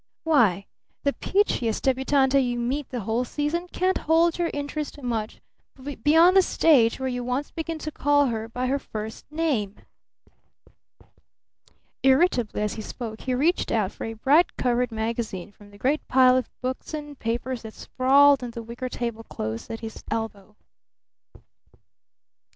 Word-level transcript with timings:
Why, 0.23 0.65
the 1.03 1.13
peachiest 1.13 1.83
débutante 1.83 2.43
you 2.43 2.57
meet 2.57 2.89
the 2.89 3.01
whole 3.01 3.23
season 3.23 3.67
can't 3.67 3.99
hold 3.99 4.39
your 4.39 4.49
interest 4.51 4.99
much 5.03 5.41
beyond 6.01 6.35
the 6.35 6.41
stage 6.41 6.99
where 6.99 7.07
you 7.07 7.23
once 7.23 7.51
begin 7.51 7.77
to 7.77 7.91
call 7.91 8.25
her 8.25 8.49
by 8.49 8.65
her 8.65 8.79
first 8.79 9.31
name!" 9.31 9.75
Irritably, 12.01 12.63
as 12.63 12.73
he 12.73 12.81
spoke, 12.81 13.21
he 13.21 13.35
reached 13.35 13.71
out 13.71 13.91
for 13.91 14.05
a 14.05 14.13
bright 14.13 14.57
covered 14.57 14.91
magazine 14.91 15.51
from 15.51 15.69
the 15.69 15.77
great 15.77 16.07
pile 16.07 16.35
of 16.35 16.49
books 16.63 16.95
and 16.95 17.19
papers 17.19 17.61
that 17.61 17.75
sprawled 17.75 18.41
on 18.43 18.49
the 18.49 18.63
wicker 18.63 18.89
table 18.89 19.23
close 19.25 19.69
at 19.69 19.81
his 19.81 20.03
elbow. 20.09 20.55